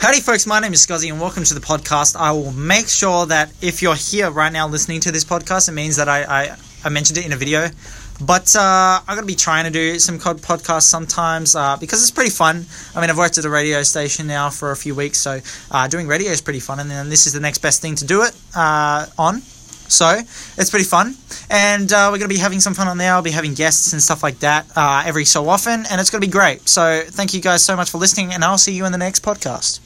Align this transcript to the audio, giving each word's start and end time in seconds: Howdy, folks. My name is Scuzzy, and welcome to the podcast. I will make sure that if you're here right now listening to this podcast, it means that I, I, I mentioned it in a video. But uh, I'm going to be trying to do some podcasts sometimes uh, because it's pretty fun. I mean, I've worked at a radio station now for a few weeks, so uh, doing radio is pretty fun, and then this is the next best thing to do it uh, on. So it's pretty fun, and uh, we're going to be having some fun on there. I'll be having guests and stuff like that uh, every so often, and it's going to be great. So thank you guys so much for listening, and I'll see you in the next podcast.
Howdy, 0.00 0.20
folks. 0.20 0.46
My 0.46 0.60
name 0.60 0.72
is 0.72 0.86
Scuzzy, 0.86 1.10
and 1.10 1.20
welcome 1.20 1.42
to 1.42 1.54
the 1.54 1.60
podcast. 1.60 2.14
I 2.14 2.30
will 2.30 2.52
make 2.52 2.86
sure 2.86 3.26
that 3.26 3.50
if 3.60 3.82
you're 3.82 3.96
here 3.96 4.30
right 4.30 4.52
now 4.52 4.68
listening 4.68 5.00
to 5.00 5.10
this 5.10 5.24
podcast, 5.24 5.68
it 5.68 5.72
means 5.72 5.96
that 5.96 6.08
I, 6.08 6.22
I, 6.22 6.56
I 6.84 6.88
mentioned 6.88 7.18
it 7.18 7.26
in 7.26 7.32
a 7.32 7.36
video. 7.36 7.66
But 8.20 8.54
uh, 8.54 9.00
I'm 9.00 9.16
going 9.16 9.22
to 9.22 9.26
be 9.26 9.34
trying 9.34 9.64
to 9.64 9.70
do 9.72 9.98
some 9.98 10.20
podcasts 10.20 10.82
sometimes 10.82 11.56
uh, 11.56 11.76
because 11.78 12.00
it's 12.00 12.12
pretty 12.12 12.30
fun. 12.30 12.64
I 12.94 13.00
mean, 13.00 13.10
I've 13.10 13.18
worked 13.18 13.38
at 13.38 13.44
a 13.44 13.50
radio 13.50 13.82
station 13.82 14.28
now 14.28 14.50
for 14.50 14.70
a 14.70 14.76
few 14.76 14.94
weeks, 14.94 15.18
so 15.18 15.40
uh, 15.72 15.88
doing 15.88 16.06
radio 16.06 16.30
is 16.30 16.42
pretty 16.42 16.60
fun, 16.60 16.78
and 16.78 16.88
then 16.88 17.08
this 17.08 17.26
is 17.26 17.32
the 17.32 17.40
next 17.40 17.58
best 17.58 17.82
thing 17.82 17.96
to 17.96 18.04
do 18.04 18.22
it 18.22 18.36
uh, 18.54 19.06
on. 19.18 19.42
So 19.88 20.20
it's 20.56 20.70
pretty 20.70 20.84
fun, 20.84 21.16
and 21.50 21.92
uh, 21.92 22.08
we're 22.12 22.18
going 22.18 22.28
to 22.28 22.34
be 22.34 22.38
having 22.38 22.60
some 22.60 22.74
fun 22.74 22.88
on 22.88 22.98
there. 22.98 23.12
I'll 23.14 23.22
be 23.22 23.30
having 23.30 23.54
guests 23.54 23.92
and 23.92 24.02
stuff 24.02 24.22
like 24.22 24.38
that 24.40 24.66
uh, 24.76 25.02
every 25.04 25.24
so 25.24 25.48
often, 25.48 25.84
and 25.90 26.00
it's 26.00 26.10
going 26.10 26.20
to 26.20 26.26
be 26.26 26.30
great. 26.30 26.68
So 26.68 27.02
thank 27.06 27.34
you 27.34 27.40
guys 27.40 27.64
so 27.64 27.74
much 27.74 27.90
for 27.90 27.98
listening, 27.98 28.32
and 28.32 28.44
I'll 28.44 28.58
see 28.58 28.74
you 28.74 28.84
in 28.84 28.92
the 28.92 28.98
next 28.98 29.22
podcast. 29.22 29.80